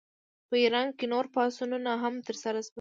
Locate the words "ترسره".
2.27-2.59